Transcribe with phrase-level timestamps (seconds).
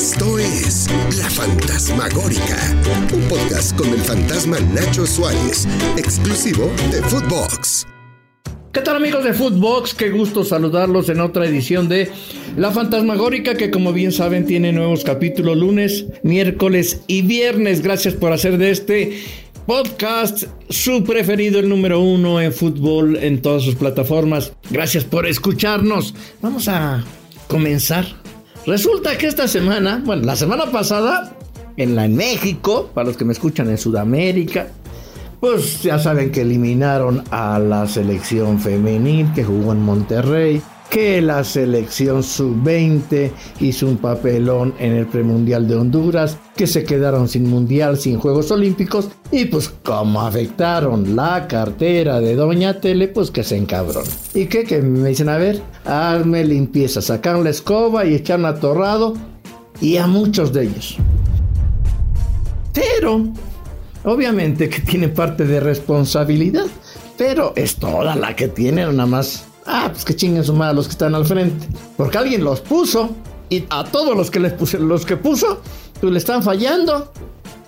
[0.00, 0.86] Esto es
[1.18, 2.56] La Fantasmagórica,
[3.12, 7.84] un podcast con el fantasma Nacho Suárez, exclusivo de Footbox.
[8.72, 9.94] ¿Qué tal amigos de Footbox?
[9.94, 12.12] Qué gusto saludarlos en otra edición de
[12.56, 17.82] La Fantasmagórica que como bien saben tiene nuevos capítulos lunes, miércoles y viernes.
[17.82, 19.18] Gracias por hacer de este
[19.66, 24.52] podcast su preferido, el número uno en fútbol en todas sus plataformas.
[24.70, 26.14] Gracias por escucharnos.
[26.40, 27.02] Vamos a
[27.48, 28.27] comenzar
[28.66, 31.32] Resulta que esta semana, bueno, la semana pasada,
[31.76, 34.68] en la en México, para los que me escuchan en Sudamérica,
[35.40, 40.60] pues ya saben que eliminaron a la selección femenil que jugó en Monterrey
[40.90, 47.28] que la selección sub-20 hizo un papelón en el premundial de Honduras, que se quedaron
[47.28, 53.30] sin mundial, sin Juegos Olímpicos, y pues como afectaron la cartera de Doña Tele, pues
[53.30, 54.04] que se encabrón.
[54.34, 54.64] ¿Y qué?
[54.64, 59.14] Que me dicen, a ver, hazme limpieza, sacaron la escoba y echaron a Torrado
[59.80, 60.96] y a muchos de ellos.
[62.72, 63.24] Pero,
[64.04, 66.66] obviamente que tiene parte de responsabilidad,
[67.16, 70.86] pero es toda la que tiene, nada más Ah, pues que chinguen su madre los
[70.86, 71.66] que están al frente.
[71.96, 73.10] Porque alguien los puso.
[73.50, 75.60] Y a todos los que les puse, los que puso,
[76.00, 77.12] pues le están fallando.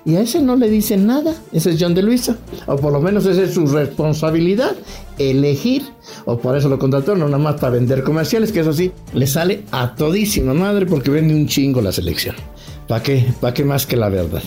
[0.06, 1.34] Y a ese no le dicen nada.
[1.52, 2.38] Ese es John de Luisa.
[2.66, 4.74] O por lo menos esa es su responsabilidad.
[5.18, 5.82] Elegir.
[6.24, 9.26] O por eso lo contrataron, no nada más para vender comerciales, que eso sí, le
[9.26, 12.34] sale a todísima madre porque vende un chingo la selección.
[12.88, 13.26] ¿Para qué?
[13.40, 14.42] ¿Para qué más que la verdad?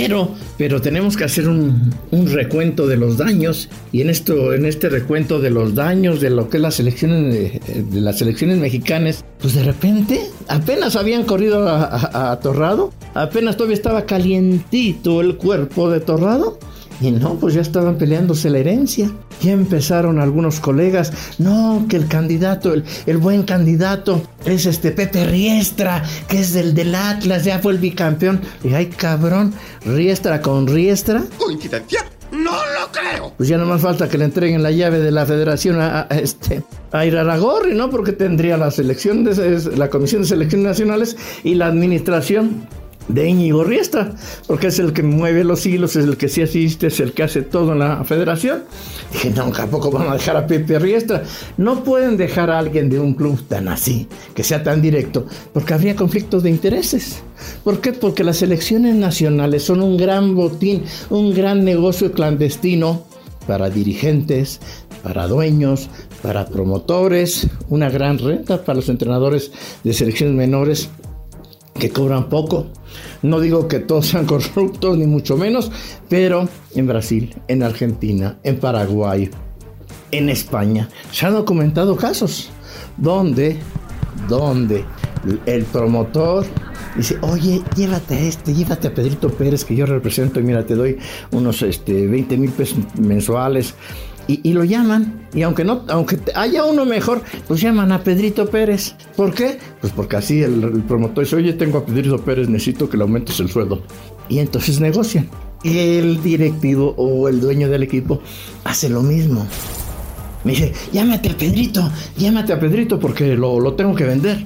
[0.00, 3.68] Pero, pero tenemos que hacer un, recuento de los daños.
[3.92, 7.32] Y en esto, en este recuento de los daños de lo que es las elecciones
[7.32, 14.04] de, las elecciones mexicanas, pues de repente apenas habían corrido a Torrado, apenas todavía estaba
[14.04, 16.58] calientito el cuerpo de Torrado
[17.00, 19.10] y no, pues ya estaban peleándose la herencia.
[19.42, 26.02] Ya empezaron algunos colegas, no, que el candidato, el, buen candidato es este Pepe Riestra,
[26.28, 28.40] que es del del Atlas, ya fue el bicampeón.
[28.62, 29.52] Y ay, cabrón,
[29.84, 31.22] Riestra con Riestra.
[31.38, 32.04] ¿Coincidencia?
[32.32, 33.32] No lo creo.
[33.36, 36.64] Pues ya no más falta que le entreguen la llave de la federación a, este
[36.90, 37.90] a Iraragorri, ¿no?
[37.90, 42.66] Porque tendría la selección de la Comisión de Selecciones Nacionales y la administración
[43.08, 44.14] de Íñigo Riestra,
[44.46, 47.22] porque es el que mueve los hilos, es el que sí asiste, es el que
[47.22, 48.64] hace todo en la federación.
[49.12, 51.22] Dije, no, tampoco van a dejar a Pepe Riestra.
[51.56, 55.74] No pueden dejar a alguien de un club tan así, que sea tan directo, porque
[55.74, 57.22] habría conflictos de intereses.
[57.62, 57.92] ¿Por qué?
[57.92, 63.04] Porque las elecciones nacionales son un gran botín, un gran negocio clandestino
[63.46, 64.60] para dirigentes,
[65.02, 65.90] para dueños,
[66.22, 70.88] para promotores, una gran renta para los entrenadores de selecciones menores
[71.78, 72.66] que cobran poco.
[73.22, 75.70] No digo que todos sean corruptos, ni mucho menos,
[76.08, 79.30] pero en Brasil, en Argentina, en Paraguay,
[80.10, 82.50] en España, se han documentado casos
[82.96, 83.58] donde,
[84.28, 84.84] donde
[85.46, 86.46] el promotor
[86.96, 90.74] dice, oye, llévate a este, llévate a Pedrito Pérez que yo represento y mira, te
[90.74, 90.98] doy
[91.32, 93.74] unos este, 20 mil pesos mensuales
[94.26, 95.28] y, lo llaman.
[95.34, 98.94] Y aunque no, aunque haya uno mejor, pues llaman a Pedrito Pérez.
[99.16, 99.58] ¿Por qué?
[99.80, 103.40] Pues porque así el, promotor dice, oye, tengo a Pedrito Pérez, necesito que le aumentes
[103.40, 103.82] el sueldo.
[104.28, 105.28] Y entonces negocian.
[105.62, 108.20] El directivo o el dueño del equipo
[108.64, 109.46] hace lo mismo.
[110.44, 114.44] Me dice, llámate a Pedrito, llámate a Pedrito porque lo, lo tengo que vender.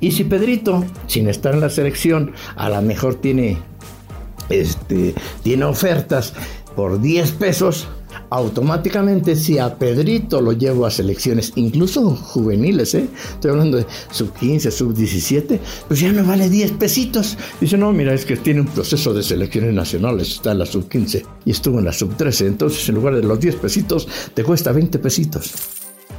[0.00, 3.58] Y si Pedrito, sin estar en la selección, a lo mejor tiene,
[4.48, 6.32] este, tiene ofertas
[6.74, 7.88] por 10 pesos,
[8.30, 13.08] automáticamente si a Pedrito lo llevo a selecciones, incluso juveniles, ¿eh?
[13.34, 17.36] estoy hablando de sub 15, sub 17, pues ya me vale 10 pesitos.
[17.60, 20.88] Dice, no, mira, es que tiene un proceso de selecciones nacionales, está en la sub
[20.88, 24.44] 15 y estuvo en la sub 13, entonces en lugar de los 10 pesitos, te
[24.44, 25.52] cuesta 20 pesitos.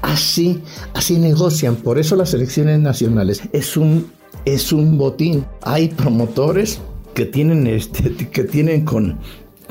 [0.01, 0.61] Así,
[0.93, 4.11] así negocian, por eso las selecciones nacionales es un,
[4.45, 5.45] es un botín.
[5.61, 6.81] Hay promotores
[7.13, 9.19] que tienen, este, que tienen con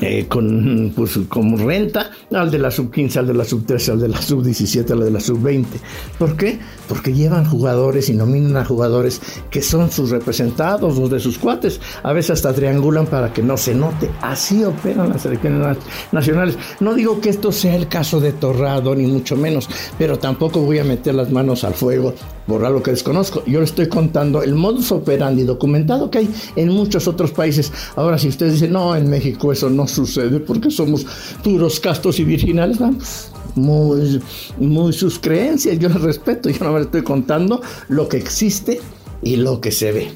[0.01, 3.91] eh, con, pues, como renta al de la sub 15, al de la sub 13,
[3.91, 5.79] al de la sub 17, al de la sub 20.
[6.17, 6.59] ¿Por qué?
[6.89, 11.79] Porque llevan jugadores y nominan a jugadores que son sus representados, los de sus cuates.
[12.01, 14.09] A veces hasta triangulan para que no se note.
[14.21, 15.77] Así operan las selecciones
[16.11, 16.57] nacionales.
[16.79, 20.79] No digo que esto sea el caso de Torrado, ni mucho menos, pero tampoco voy
[20.79, 22.15] a meter las manos al fuego
[22.51, 23.45] por algo que desconozco.
[23.45, 27.71] Yo le estoy contando el modus operandi documentado que hay en muchos otros países.
[27.95, 31.05] Ahora, si ustedes dicen, no, en México eso no sucede porque somos
[31.41, 33.31] puros castos y virginales, vamos.
[33.55, 34.21] Muy,
[34.59, 38.81] muy sus creencias, yo les respeto, yo no me estoy contando lo que existe
[39.23, 40.11] y lo que se ve.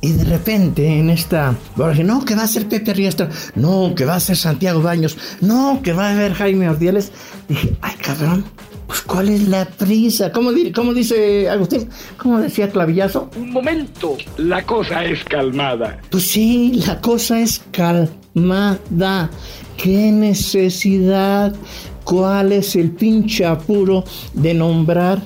[0.00, 4.16] Y de repente en esta, no, que va a ser Pepe Riestra, no, que va
[4.16, 7.12] a ser Santiago Baños, no, que va a haber Jaime Ordiales,
[7.48, 8.44] dije, ay cabrón,
[8.88, 10.32] Pues ¿cuál es la prisa?
[10.32, 11.90] ¿Cómo, cómo dice Agustín?
[12.16, 13.28] ¿Cómo decía Clavillazo?
[13.36, 16.00] Un momento, la cosa es calmada.
[16.10, 19.30] Pues sí, la cosa es calmada.
[19.76, 21.54] ¿Qué necesidad?
[22.02, 25.20] ¿Cuál es el pinche apuro de nombrar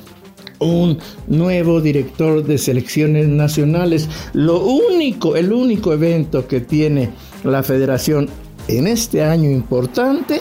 [0.58, 0.98] un
[1.28, 4.08] nuevo director de selecciones nacionales?
[4.32, 7.10] Lo único, el único evento que tiene
[7.44, 8.28] la federación
[8.66, 10.40] en este año importante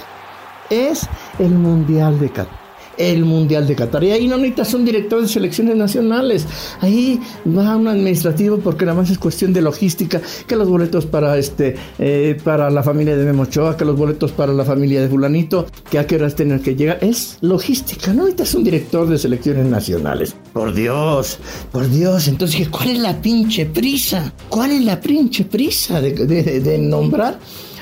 [0.72, 1.08] es
[1.38, 2.61] el Mundial de Qatar
[2.98, 4.04] el Mundial de Qatar.
[4.04, 6.46] Y ahí no necesitas un director de selecciones nacionales.
[6.80, 11.38] Ahí va un administrativo porque nada más es cuestión de logística, que los boletos para
[11.38, 15.66] este eh, para la familia de Memochoa, que los boletos para la familia de fulanito,
[15.90, 17.00] que a qué horas tienen que llegar.
[17.02, 20.36] Es logística, no necesitas un director de selecciones nacionales.
[20.54, 21.40] Por Dios,
[21.72, 22.28] por Dios.
[22.28, 24.34] Entonces, ¿cuál es la pinche prisa?
[24.50, 27.40] ¿Cuál es la pinche prisa de, de nombrar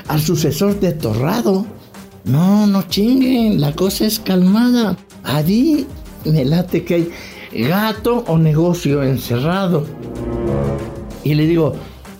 [0.08, 1.79] al sucesor de Torrado?
[2.24, 4.96] No, no chinguen, la cosa es calmada.
[5.22, 5.86] Allí
[6.24, 7.10] me late que hay
[7.68, 9.86] gato o negocio encerrado.
[11.24, 11.74] Y le digo,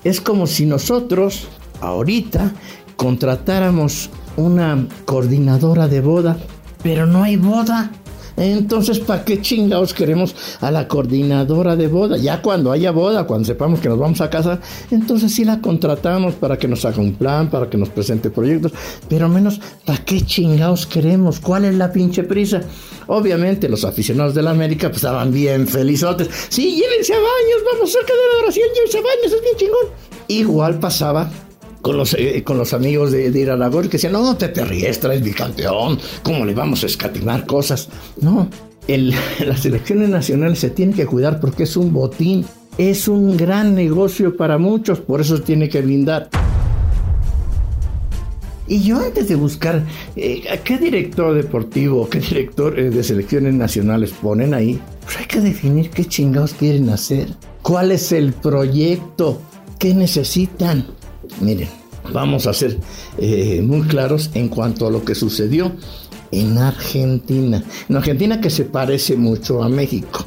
[0.05, 1.49] es como si nosotros
[1.81, 2.53] ahorita
[2.97, 6.39] contratáramos una coordinadora de boda,
[6.83, 7.91] pero no hay boda.
[8.41, 12.17] Entonces, ¿para qué chingados queremos a la coordinadora de boda?
[12.17, 14.61] Ya cuando haya boda, cuando sepamos que nos vamos a casar,
[14.91, 18.73] entonces sí la contratamos para que nos haga un plan, para que nos presente proyectos,
[19.11, 21.39] pero menos, ¿para qué chingados queremos?
[21.39, 22.63] ¿Cuál es la pinche prisa?
[23.09, 26.31] Obviamente, los aficionados de la América pues, estaban bien felizotes.
[26.49, 29.87] Sí, llévense a baños, vamos cerca de la oración, llévense a baños, es bien chingón.
[30.29, 31.31] Igual pasaba
[31.83, 35.99] con los, eh, con los amigos de, de que decían, no, Pepe Riestra es bicampeón,
[36.23, 37.89] ¿cómo le vamos a escatimar cosas?
[38.21, 38.49] No,
[38.87, 39.15] el,
[39.47, 42.45] las elecciones nacionales se tienen que cuidar porque es un botín,
[42.79, 46.29] es un gran negocio para muchos, por eso tiene que blindar.
[48.71, 49.85] Y yo antes de buscar
[50.15, 55.41] eh, qué director deportivo, qué director eh, de selecciones nacionales ponen ahí, pues hay que
[55.41, 57.31] definir qué chingados quieren hacer,
[57.63, 59.41] cuál es el proyecto,
[59.77, 60.87] qué necesitan.
[61.41, 61.69] Miren,
[62.13, 62.79] vamos a ser
[63.19, 65.73] eh, muy claros en cuanto a lo que sucedió
[66.31, 67.63] en Argentina.
[67.89, 70.27] En Argentina que se parece mucho a México.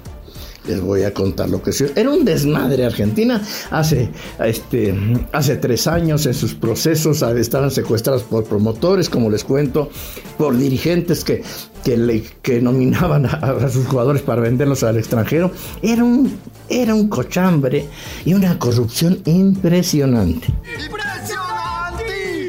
[0.68, 1.94] Les voy a contar lo que sucedió.
[1.96, 4.96] Era un desmadre Argentina hace, este,
[5.32, 9.90] hace tres años en sus procesos estaban secuestrados por promotores, como les cuento,
[10.38, 11.44] por dirigentes que,
[11.84, 15.52] que, que nominaban a, sus jugadores para venderlos al extranjero.
[15.82, 16.38] Era un,
[16.70, 17.86] era un cochambre
[18.26, 20.48] y una corrupción impresionante.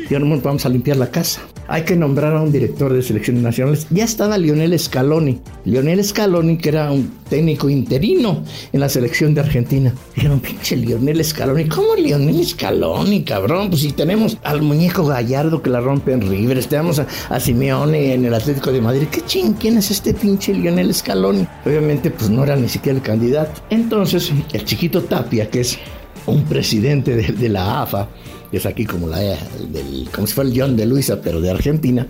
[0.09, 1.41] Y ahora vamos a limpiar la casa.
[1.67, 3.87] Hay que nombrar a un director de selecciones nacionales.
[3.91, 5.41] Ya estaba Lionel Scaloni.
[5.65, 9.95] Lionel Scaloni, que era un técnico interino en la selección de Argentina.
[10.15, 11.65] Dijeron, pinche Lionel Scaloni.
[11.69, 13.71] ¿Cómo Lionel Scaloni, cabrón?
[13.71, 18.27] Pues si tenemos al muñeco Gallardo que la rompe en River, tenemos a, Simeone en
[18.27, 19.07] el Atlético de Madrid.
[19.11, 19.55] ¿Qué ching?
[19.55, 21.47] ¿Quién es este pinche Lionel Scaloni?
[21.65, 23.63] Obviamente, pues no era ni siquiera el candidato.
[23.71, 25.79] Entonces, el chiquito Tapia, que es
[26.27, 28.09] un presidente de, la AFA,
[28.57, 32.07] es aquí como, la, del, como si fuera el John de Luisa, pero de Argentina,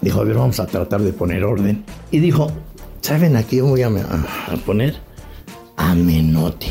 [0.00, 1.84] dijo, a ver, vamos a tratar de poner orden.
[2.10, 2.50] Y dijo,
[3.00, 4.96] ¿saben a quién voy a, a, poner?
[5.76, 6.68] A Menotti.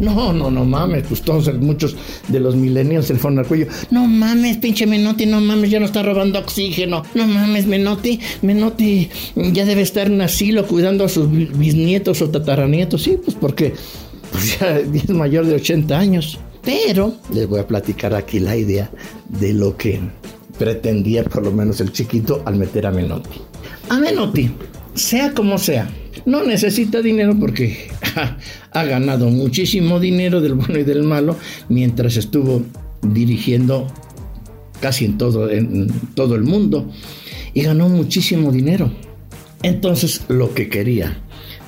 [0.00, 1.94] No, no, no mames, pues todos, muchos
[2.28, 3.66] de los millennials se fueron al cuello.
[3.90, 7.02] No mames, pinche Menotti, no mames, ya no está robando oxígeno.
[7.14, 13.02] No mames, Menotti, Menotti ya debe estar en asilo cuidando a sus bisnietos o tataranietos.
[13.02, 13.74] Sí, pues porque
[14.32, 16.38] pues ya es mayor de 80 años.
[16.64, 18.90] Pero les voy a platicar aquí la idea
[19.28, 20.00] de lo que
[20.58, 23.40] pretendía por lo menos el chiquito al meter a Menotti.
[23.88, 24.50] A Menotti,
[24.94, 25.90] sea como sea,
[26.24, 27.88] no necesita dinero porque
[28.70, 31.36] ha ganado muchísimo dinero del bueno y del malo
[31.68, 32.62] mientras estuvo
[33.02, 33.88] dirigiendo
[34.80, 36.90] casi en todo, el mundo
[37.54, 38.90] y ganó muchísimo dinero.
[39.62, 41.21] Entonces lo que quería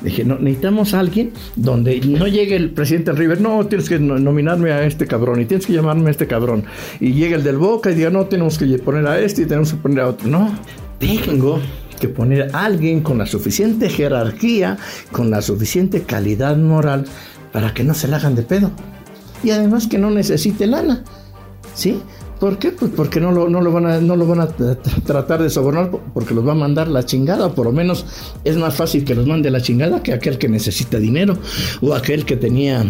[0.04, 3.98] Dije, no, necesitamos a alguien donde no llegue el presidente del River, no, tienes que
[3.98, 6.64] nominarme a este cabrón y tienes que llamarme a este cabrón.
[7.00, 9.72] Y llega el del Boca y diga, no, tenemos que poner a este y tenemos
[9.72, 10.28] que poner a otro.
[10.28, 10.54] No,
[10.98, 11.58] tengo
[11.98, 14.76] que poner a alguien con la suficiente jerarquía,
[15.10, 17.06] con la suficiente calidad moral
[17.50, 18.72] para que no se la hagan de pedo.
[19.42, 21.02] Y además que no necesite lana.
[21.74, 21.98] ¿Sí?
[22.40, 22.72] ¿Por qué?
[22.72, 25.90] Pues porque no lo, no lo, van, a, no lo van a tratar de sobornar,
[26.12, 28.04] porque los va a mandar la chingada, por lo menos
[28.44, 31.38] es más fácil que los mande la chingada que aquel que necesita dinero,
[31.80, 32.84] o aquel que tenía,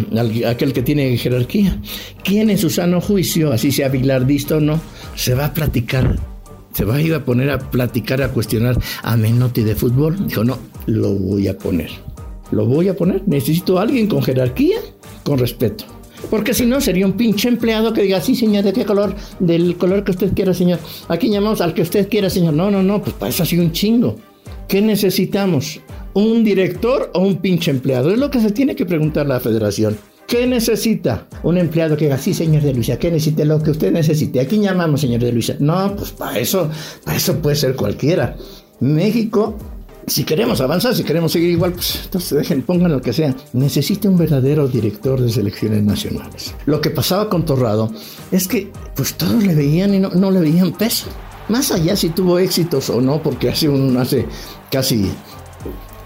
[0.47, 1.79] aquel que tiene jerarquía.
[2.23, 4.79] ¿Quién en su sano juicio, así sea bilardista o no,
[5.15, 6.17] se va a platicar
[6.75, 10.27] se va a ir a poner a platicar, a cuestionar a Menotti de fútbol.
[10.27, 11.89] Dijo, no, lo voy a poner.
[12.51, 13.23] Lo voy a poner.
[13.27, 14.79] Necesito a alguien con jerarquía,
[15.23, 15.85] con respeto.
[16.29, 19.15] Porque si no, sería un pinche empleado que diga, sí, señor, ¿de qué color?
[19.39, 20.79] Del color que usted quiera, señor.
[21.07, 22.53] Aquí llamamos al que usted quiera, señor.
[22.53, 24.15] No, no, no, pues para eso ha sido un chingo.
[24.67, 25.79] ¿Qué necesitamos?
[26.13, 28.11] ¿Un director o un pinche empleado?
[28.11, 29.97] Es lo que se tiene que preguntar la federación.
[30.27, 31.27] ¿Qué necesita?
[31.43, 33.45] Un empleado que diga, sí, señor de Luisa, ¿qué necesita?
[33.45, 34.39] Lo que usted necesite.
[34.39, 35.55] ¿A quién llamamos, señor de Luisa?
[35.59, 36.69] No, pues para eso,
[37.03, 38.35] para eso puede ser cualquiera.
[38.79, 39.55] México
[40.07, 43.35] si queremos avanzar, si queremos seguir igual, pues entonces dejen, pongan lo que sea.
[43.53, 46.53] Necesita un verdadero director de selecciones nacionales.
[46.65, 47.91] Lo que pasaba con Torrado
[48.31, 51.07] es que pues todos le veían y no, no le veían peso.
[51.49, 54.25] Más allá si tuvo éxitos o no, porque hace un hace
[54.71, 55.09] casi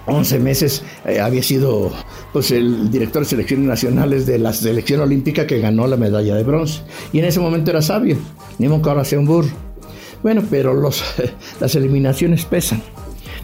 [0.05, 1.91] 11 meses eh, había sido
[2.33, 6.43] pues el director de selecciones nacionales de la selección olímpica que ganó la medalla de
[6.43, 6.81] bronce.
[7.13, 8.17] Y en ese momento era sabio,
[8.57, 9.49] ni que ahora sea un burro.
[10.21, 11.03] Bueno, pero los,
[11.59, 12.81] las eliminaciones pesan.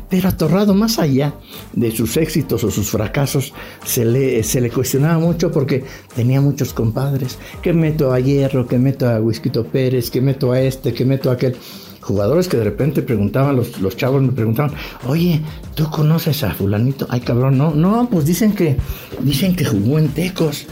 [0.10, 1.34] Pero a Torrado, más allá
[1.74, 3.54] de sus éxitos o sus fracasos,
[3.86, 5.84] se le, se le cuestionaba mucho porque
[6.16, 7.40] tenía muchos compadres.
[7.62, 11.30] Que meto a Hierro, que meto a Whisquito Pérez, que meto a este, que meto
[11.30, 11.56] a aquel.
[12.02, 14.72] Jugadores que de repente preguntaban, los, los chavos me preguntaban,
[15.08, 15.42] oye,
[15.74, 17.08] ¿tú conoces a fulanito?
[17.10, 18.78] Ay, cabrón, no, no, pues dicen que,
[19.22, 20.68] dicen que jugó en Tecos.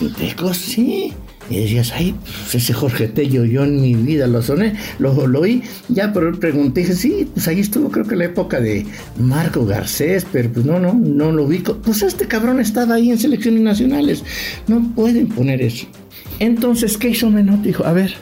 [0.00, 0.56] ¿En Tecos?
[0.56, 1.12] Sí.
[1.50, 5.40] Y decías, ay, pues ese Jorge Tello, yo en mi vida lo soné, lo, lo
[5.40, 8.86] oí, ya pero pregunté, dije, sí, pues ahí estuvo creo que la época de
[9.18, 11.76] Marco Garcés, pero pues no, no, no lo ubico.
[11.78, 14.24] Pues este cabrón estaba ahí en selecciones nacionales,
[14.66, 15.86] no pueden poner eso.
[16.38, 17.68] Entonces, ¿qué hizo Menotti?
[17.68, 18.14] Dijo, a ver,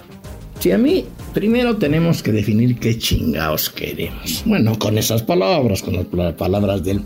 [0.60, 1.04] si a mí
[1.36, 4.42] Primero tenemos que definir qué chingados queremos.
[4.46, 7.02] Bueno, con esas palabras, con las palabras del,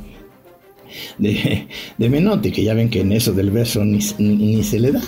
[1.19, 1.67] de,
[1.99, 5.03] Menotti, que ya ven que en eso del verso ni, ni se le da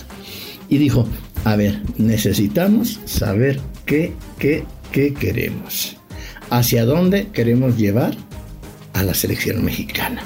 [0.73, 1.07] y dijo,
[1.45, 5.99] a ver, necesitamos saber qué, qué, qué queremos.
[6.49, 8.15] ¿Hacia dónde queremos llevar
[8.95, 10.25] a la selección mexicana?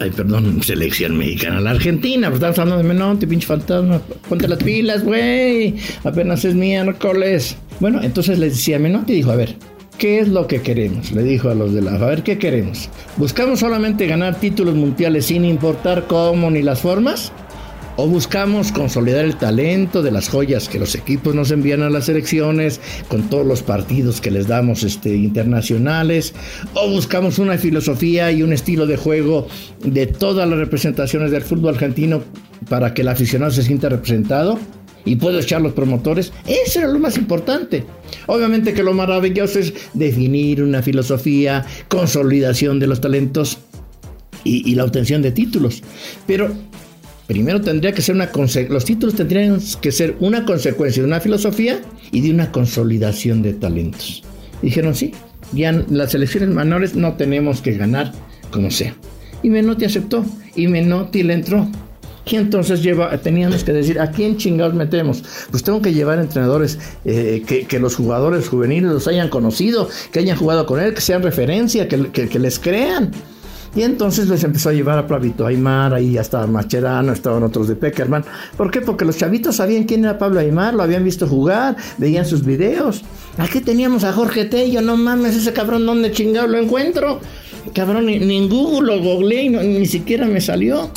[0.00, 1.60] Ay, perdón, selección mexicana.
[1.60, 4.00] La Argentina, pues estamos hablando de Menotti, pinche fantasma.
[4.28, 5.76] Ponte las pilas, güey.
[6.02, 7.56] Apenas es miércoles.
[7.78, 9.54] Bueno, entonces le decía a Menotti y dijo, a ver,
[9.98, 11.12] ¿qué es lo que queremos?
[11.12, 11.92] Le dijo a los de la...
[11.94, 12.88] A ver, ¿qué queremos?
[13.18, 17.30] ¿Buscamos solamente ganar títulos mundiales sin importar cómo ni las formas?
[18.02, 22.06] O buscamos consolidar el talento de las joyas que los equipos nos envían a las
[22.06, 26.32] selecciones con todos los partidos que les damos este, internacionales,
[26.72, 29.48] o buscamos una filosofía y un estilo de juego
[29.84, 32.22] de todas las representaciones del fútbol argentino
[32.70, 34.58] para que el aficionado se sienta representado
[35.04, 36.32] y puedo echar los promotores.
[36.46, 37.84] Eso era lo más importante.
[38.28, 43.58] Obviamente que lo maravilloso es definir una filosofía, consolidación de los talentos
[44.42, 45.82] y, y la obtención de títulos.
[46.26, 46.50] Pero
[47.30, 48.28] Primero tendría que ser una
[48.70, 53.52] los títulos tendrían que ser una consecuencia de una filosofía y de una consolidación de
[53.52, 54.24] talentos.
[54.62, 55.12] Dijeron, sí,
[55.52, 58.10] ya las elecciones menores no tenemos que ganar
[58.50, 58.96] como sea.
[59.44, 60.24] Y Menotti aceptó
[60.56, 61.68] y Menotti le entró.
[62.26, 65.22] Y entonces lleva, teníamos que decir, ¿a quién chingados metemos?
[65.52, 70.36] Pues tengo que llevar entrenadores eh, que, los jugadores juveniles los hayan conocido, que hayan
[70.36, 73.12] jugado con él, que sean referencia, que, que les crean.
[73.74, 77.68] Y entonces les empezó a llevar a Pablo Aymar, ahí ya estaba Macherano, estaban otros
[77.68, 78.24] de Peckerman.
[78.56, 78.80] ¿Por qué?
[78.80, 83.02] Porque los chavitos sabían quién era Pablo Aymar, lo habían visto jugar, veían sus videos.
[83.38, 87.20] Aquí teníamos a Jorge Tello, no mames, ese cabrón, ¿dónde chingado lo encuentro?
[87.72, 90.90] Cabrón, ni, en Google lo googleé y ni siquiera me salió.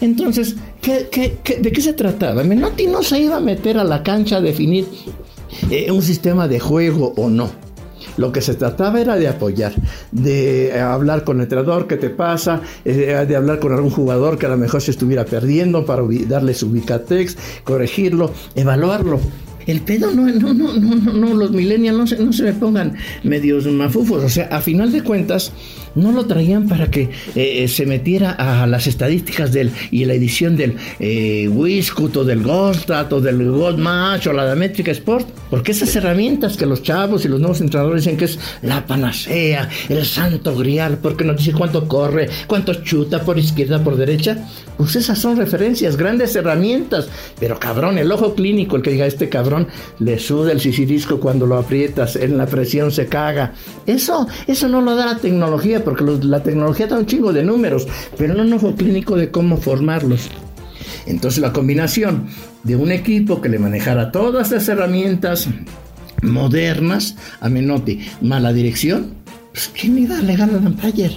[0.00, 2.42] Entonces, ¿qué, de qué se trataba?
[2.42, 4.86] Menotti no se iba a meter a la cancha a definir
[5.70, 7.63] eh, un sistema de juego o no.
[8.16, 9.72] Lo que se trataba era de apoyar,
[10.12, 14.38] de eh, hablar con el entrenador, qué te pasa, eh, de hablar con algún jugador
[14.38, 19.20] que a lo mejor se estuviera perdiendo para darle su ubicatex, corregirlo, evaluarlo.
[19.66, 22.94] El pedo no, no, no, no, no, los millennials no se, no se me pongan
[23.22, 24.22] medios mafufos.
[24.22, 25.52] O sea, a final de cuentas,
[25.94, 30.56] no lo traían para que eh, se metiera a las estadísticas del y la edición
[30.56, 35.94] del eh, o del Ghostat o del God Match o la de Sport, porque esas
[35.96, 40.56] herramientas que los chavos y los nuevos entrenadores dicen que es la panacea, el santo
[40.56, 45.36] grial, porque nos dice cuánto corre, cuánto chuta por izquierda, por derecha, pues esas son
[45.36, 47.08] referencias, grandes herramientas,
[47.38, 51.46] pero cabrón, el ojo clínico, el que diga este cabrón, le suda el sisirisco cuando
[51.46, 53.52] lo aprietas, en la presión se caga,
[53.86, 57.86] eso, eso no lo da la tecnología porque la tecnología da un chingo de números,
[58.16, 60.30] pero no un ojo clínico de cómo formarlos.
[61.06, 62.26] Entonces la combinación
[62.62, 65.48] de un equipo que le manejara todas las herramientas
[66.22, 69.14] modernas a Menotti, mala dirección,
[69.52, 71.12] pues ¿quién iba a alegar a Lampayer?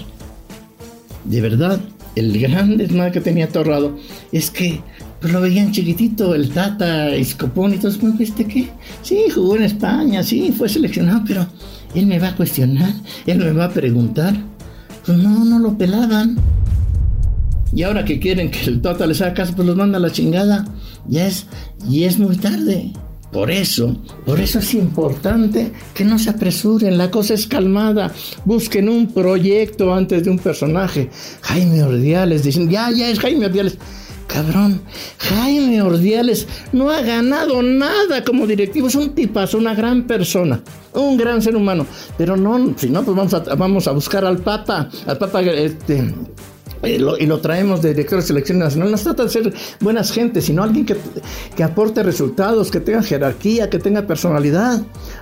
[1.24, 1.80] De verdad,
[2.16, 3.98] el gran desmadre que tenía Torrado
[4.32, 4.82] es que
[5.20, 8.70] pues lo veían chiquitito, el Tata, Escopón y todo eso, ¿viste qué?
[9.02, 11.48] Sí, jugó en España, sí, fue seleccionado, pero
[11.96, 12.94] él me va a cuestionar,
[13.26, 14.36] él me va a preguntar.
[15.08, 16.36] Pues no, no lo pelaban.
[17.74, 20.12] Y ahora que quieren que el Tota les haga caso, pues los manda a la
[20.12, 20.66] chingada.
[21.08, 21.48] Ya es,
[21.90, 22.92] y es muy tarde.
[23.32, 23.96] Por eso,
[24.26, 28.14] por eso es importante que no se apresuren, la cosa es calmada,
[28.46, 31.10] busquen un proyecto antes de un personaje.
[31.42, 33.78] Jaime Ordiales, dicen, ya, ya es Jaime Ordiales.
[34.28, 34.82] Cabrón,
[35.20, 40.62] Jaime Ordiales no ha ganado nada como directivo, es un tipazo, una gran persona,
[40.94, 41.86] un gran ser humano.
[42.18, 46.14] Pero no, si no, pues vamos a, vamos a buscar al Papa, al Papa este,
[46.84, 48.92] y lo, traemos de director de selección nacional.
[48.92, 50.98] No se trata de ser buenas gentes, sino alguien que,
[51.56, 54.82] que, aporte resultados, que tenga jerarquía, que tenga personalidad.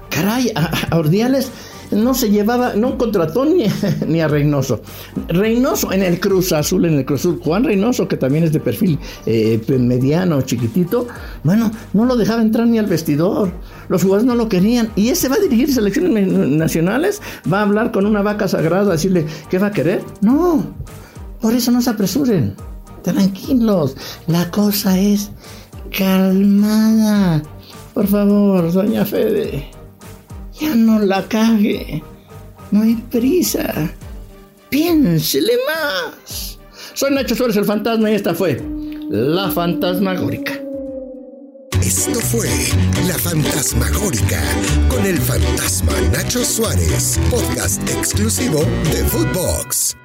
[0.10, 1.52] Caray, a Ordiales
[1.92, 3.66] no se llevaba, no contrató ni,
[4.08, 4.82] ni a Reynoso.
[5.28, 8.60] Reynoso en el Cruz Azul, en el Cruz Azul, Juan Reynoso, que también es de
[8.60, 11.08] perfil eh, mediano, chiquitito,
[11.44, 13.52] bueno, no lo dejaba entrar ni al vestidor.
[13.88, 14.90] Los jugadores no lo querían.
[14.96, 19.26] Y ese va a dirigir selecciones nacionales, va a hablar con una vaca sagrada, decirle,
[19.50, 20.04] ¿qué va a querer?
[20.22, 20.66] No,
[21.42, 22.56] por eso no se apresuren.
[23.04, 23.96] Tranquilos,
[24.28, 25.30] la cosa es
[25.96, 27.44] calmada.
[27.94, 29.75] Por favor, doña Fede.
[30.60, 32.04] Ya no la cague.
[32.72, 33.92] No hay prisa.
[34.70, 36.60] Piénsele más.
[36.94, 38.62] Soy Nacho Suárez el fantasma y esta fue
[39.10, 40.54] La Fantasmagórica.
[41.82, 42.50] Esto fue
[43.08, 44.42] La Fantasmagórica
[44.90, 49.96] con el fantasma Nacho Suárez, podcast exclusivo de Footbox.